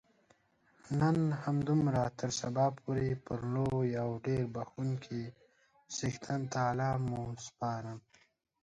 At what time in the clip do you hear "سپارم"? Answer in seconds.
7.45-7.99